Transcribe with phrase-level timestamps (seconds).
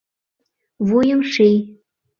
[0.87, 1.57] Вуйым ший